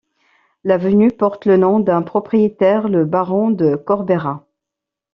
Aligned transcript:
L'avenue 0.63 1.11
porte 1.11 1.45
le 1.45 1.57
nom 1.57 1.79
d'un 1.79 2.01
propriétaire, 2.01 2.89
le 2.89 3.05
baron 3.05 3.51
de 3.51 3.75
Corbera. 3.75 4.47